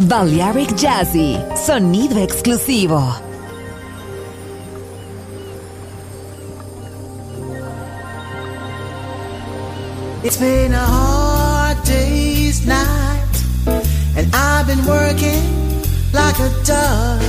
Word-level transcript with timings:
Balearic 0.00 0.74
Jazzy, 0.76 1.38
sonido 1.56 2.18
exclusivo. 2.18 3.00
It's 10.22 10.36
been 10.36 10.72
a 10.72 10.78
hard 10.78 11.82
day's 11.84 12.66
night, 12.66 13.44
and 14.16 14.34
I've 14.34 14.66
been 14.66 14.84
working 14.84 15.44
like 16.12 16.38
a 16.40 16.50
dog. 16.64 17.22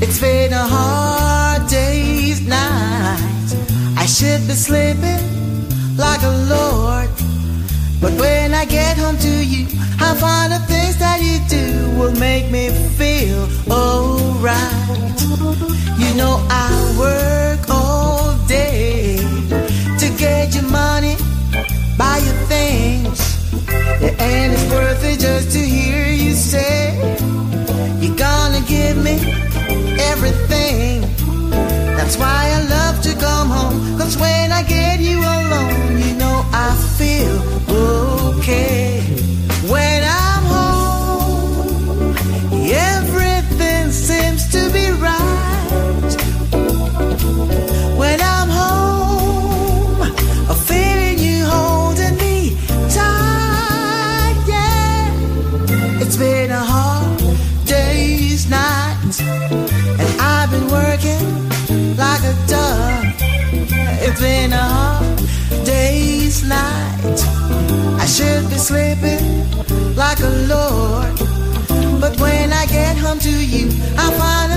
It's 0.00 0.20
been 0.20 0.52
a 0.52 0.66
hard 0.66 1.68
day's 1.68 2.40
night. 2.40 3.56
I 3.96 4.04
should 4.06 4.46
be 4.46 4.54
sleeping 4.54 5.66
like 5.96 6.22
a 6.22 6.34
lord. 6.48 7.08
But 8.00 8.12
when 8.12 8.54
I 8.54 8.64
get 8.64 8.96
home 8.96 9.18
to 9.18 9.44
you, 9.44 9.66
I 10.00 10.14
find 10.14 10.52
the 10.52 10.60
things 10.66 10.96
that 10.98 11.20
you 11.20 11.38
do 11.48 11.98
will 11.98 12.14
make 12.18 12.50
me 12.50 12.70
feel 12.96 13.48
alright. 13.70 15.20
You 15.98 16.14
know 16.14 16.34
I 16.48 16.70
work 16.98 17.68
all 17.68 18.36
day 18.46 19.16
to 19.98 20.08
get 20.16 20.54
your 20.54 20.68
money, 20.70 21.16
buy 21.98 22.18
your 22.18 22.38
things. 22.46 23.18
And 24.20 24.52
it's 24.52 24.70
worth 24.70 25.04
it 25.04 25.18
just 25.18 25.50
to 25.52 25.58
hear 25.58 26.06
you 26.06 26.34
say 26.34 26.94
you're 28.00 28.16
gonna 28.16 28.60
give 28.68 28.96
me 29.02 29.16
everything. 30.12 31.00
That's 31.96 32.16
why 32.16 32.52
I 32.54 32.62
love 32.68 33.02
to 33.02 33.14
come 33.16 33.50
home. 33.50 33.98
Cause 33.98 34.16
when 34.16 34.52
I 34.52 34.62
get 34.62 35.00
you 35.00 35.18
alone, 35.18 35.98
you 35.98 36.14
know 36.14 36.44
I 36.52 36.76
feel 36.96 37.67
When 38.48 40.02
I'm 40.04 40.44
home, 40.56 42.16
everything 42.72 43.90
seems 43.90 44.48
to 44.52 44.70
be 44.72 44.90
right. 44.92 46.10
When 47.98 48.18
I'm 48.22 48.48
home, 48.48 50.00
feeling 50.66 51.18
you 51.18 51.44
holding 51.44 52.16
me 52.16 52.56
tight, 52.88 54.42
yeah. 54.48 56.00
It's 56.00 56.16
been 56.16 56.50
a 56.50 56.64
hard 56.64 57.18
day's 57.66 58.48
night, 58.48 59.20
and 60.00 60.20
I've 60.20 60.50
been 60.50 60.68
working 60.68 61.48
like 61.98 62.22
a 62.22 62.34
dog. 62.48 63.04
It's 64.00 64.20
been 64.20 64.54
a 64.54 64.56
hard 64.56 64.87
day's 66.48 66.56
night. 66.56 68.00
I 68.00 68.06
should 68.06 68.48
be 68.48 68.56
sleeping 68.56 69.96
like 69.96 70.20
a 70.20 70.30
lord. 70.48 71.18
But 72.00 72.20
when 72.20 72.52
I 72.52 72.66
get 72.66 72.96
home 72.96 73.18
to 73.20 73.30
you, 73.30 73.68
I 73.96 74.10
find 74.18 74.47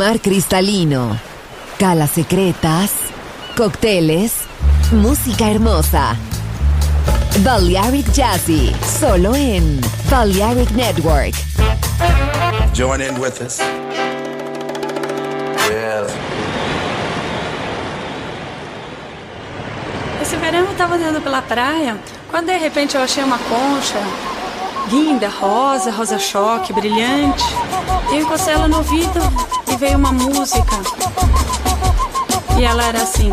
mar 0.00 0.18
cristalino, 0.18 1.20
calas 1.78 2.12
secretas, 2.12 2.90
cócteles, 3.54 4.32
música 4.90 5.50
hermosa. 5.50 6.16
Balearic 7.40 8.10
Jazzy, 8.10 8.74
solo 8.98 9.34
en 9.34 9.78
Balearic 10.08 10.70
Network. 10.70 11.34
Join 12.72 13.02
in 13.02 13.20
with 13.20 13.42
us. 13.42 13.58
Yeah. 15.68 16.06
Esse 20.22 20.36
verão 20.36 20.60
eu 20.60 20.74
tava 20.78 20.94
andando 20.94 21.20
pela 21.20 21.42
praia, 21.42 21.98
quando 22.30 22.46
de 22.46 22.56
repente 22.56 22.96
eu 22.96 23.02
achei 23.02 23.22
uma 23.22 23.38
concha 23.38 24.00
linda, 24.90 25.28
rosa, 25.28 25.90
rosa 25.90 26.18
choque, 26.18 26.72
brilhante. 26.72 27.44
Eu 28.10 28.22
encostei 28.22 28.54
ela 28.54 28.66
no 28.66 28.78
ouvido 28.78 29.59
e 29.72 29.76
veio 29.76 29.98
uma 29.98 30.12
música. 30.12 30.76
E 32.58 32.64
ela 32.64 32.84
era 32.84 33.02
assim. 33.02 33.32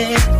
Yeah. 0.00 0.39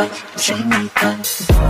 what 0.00 0.48
you 0.48 0.64
need. 0.64 1.69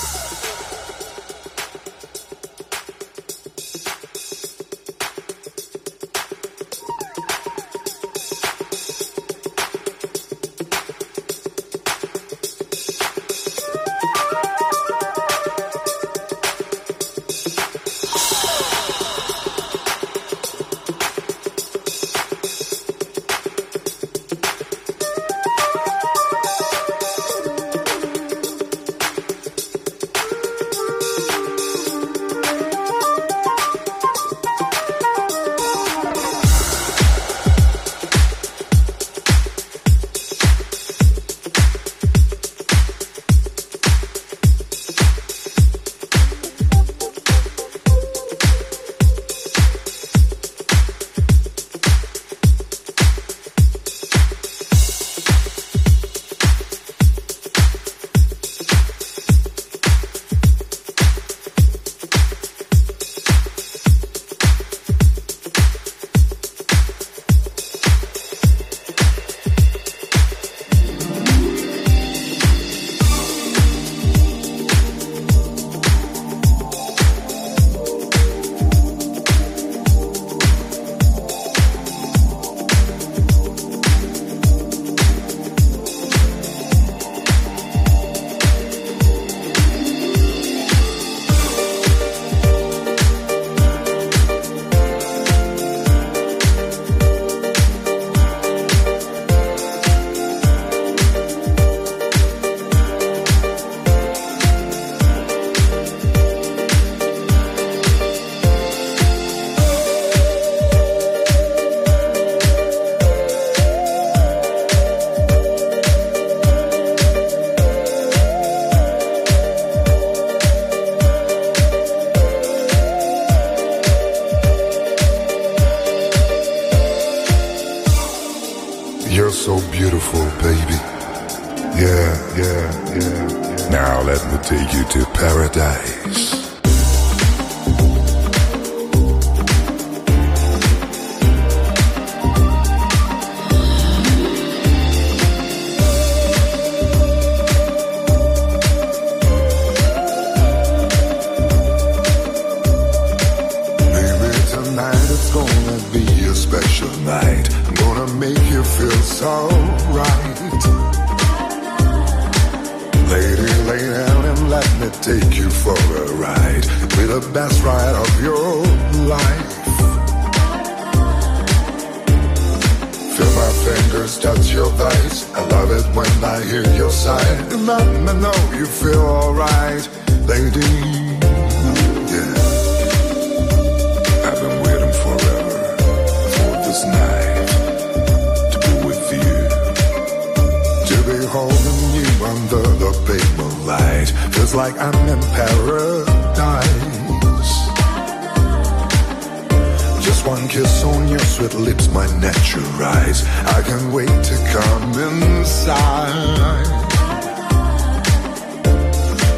paradise. 203.01 203.25
I 203.47 203.61
can't 203.63 203.93
wait 203.93 204.07
to 204.07 204.35
come 204.51 204.91
inside. 204.91 206.67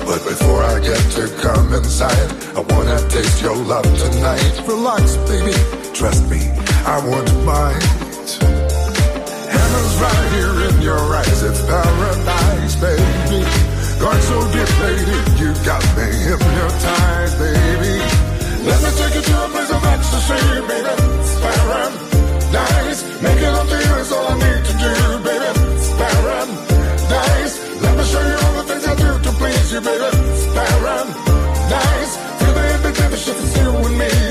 But 0.05 0.23
before 0.25 0.63
I 0.63 0.79
get 0.79 1.01
to 1.17 1.27
come 1.41 1.73
inside, 1.73 2.29
I 2.55 2.61
wanna 2.73 2.99
taste 3.09 3.41
your 3.41 3.55
love 3.55 3.83
tonight. 3.83 4.61
Relax, 4.67 5.17
baby, 5.29 5.53
trust 5.93 6.29
me, 6.29 6.49
I 6.85 6.99
won't 7.07 7.33
mind. 7.45 7.83
Heaven's 9.55 9.95
right 10.03 10.31
here 10.33 10.69
in 10.69 10.81
your 10.81 10.99
eyes, 11.15 11.43
it's 11.43 11.61
paradise, 11.65 12.75
baby. 12.75 13.45
Going 13.99 14.21
so 14.21 14.37
deep, 14.51 14.71
baby, 14.83 15.17
you 15.39 15.53
got 15.63 15.83
me 15.95 16.07
hypnotized, 16.27 17.37
baby. 17.39 17.95
Let 18.67 18.79
me 18.83 18.89
take 18.99 19.15
you 19.15 19.21
to 19.21 19.45
a 19.45 19.49
place 19.49 19.71
of 19.71 19.83
ecstasy, 19.85 20.67
baby. 20.67 20.93
It's 21.19 21.39
paradise. 21.39 22.02
Making 22.53 23.53
love 23.57 23.67
to 23.67 23.75
you 23.75 23.95
is 23.95 24.11
all 24.11 24.27
I 24.27 24.35
need 24.35 24.63
to 24.65 24.73
do, 24.77 24.93
baby. 25.25 25.49
Let 27.81 27.97
me 27.97 28.03
show 28.03 28.21
you 28.21 28.37
all 28.45 28.53
the 28.53 28.63
things 28.69 28.85
I 28.85 28.95
do 28.95 29.09
to 29.25 29.31
please 29.39 29.73
you, 29.73 29.81
baby. 29.81 30.05
It's 30.05 30.45
paradise. 30.53 32.13
Feel 32.39 32.53
the 32.53 32.63
invitation, 32.75 33.35
it's 33.39 33.57
you 33.57 33.69
and 33.71 33.97
me. 33.97 34.22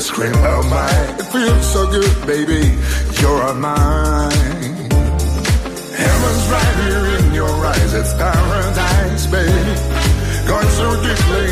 and 0.00 0.06
scream, 0.06 0.32
oh 0.34 0.62
my. 0.70 0.88
It 1.18 1.28
feels 1.32 1.72
so 1.72 1.86
good, 1.90 2.26
baby, 2.26 2.62
you're 3.20 3.54
mine. 3.54 4.30
Heaven's 6.02 6.44
right 6.54 6.76
here 6.84 7.06
in 7.18 7.34
your 7.34 7.52
eyes, 7.72 7.92
it's 7.94 8.14
paradise, 8.14 9.26
baby. 9.26 9.74
Going 10.48 10.70
so 10.80 10.86
deeply 11.04 11.49